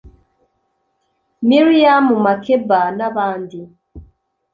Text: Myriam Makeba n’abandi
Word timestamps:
Myriam 1.47 2.05
Makeba 2.23 2.81
n’abandi 2.97 3.59